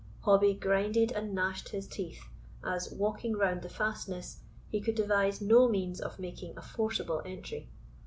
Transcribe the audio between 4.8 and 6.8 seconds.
could devise no means of making a